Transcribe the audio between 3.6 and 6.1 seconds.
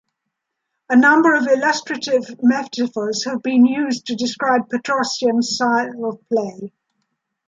used to describe Petrosian's style